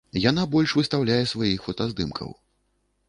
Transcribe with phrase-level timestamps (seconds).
[0.29, 2.29] Яна больш выстаўляе сваіх фотаздымкаў.